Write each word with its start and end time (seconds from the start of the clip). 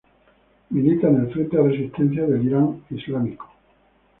Milita 0.71 1.09
en 1.09 1.17
el 1.19 1.31
Frente 1.31 1.57
de 1.57 1.61
Resistencia 1.69 2.25
del 2.25 2.43
Irán 2.43 2.83
Islámico. 2.89 3.47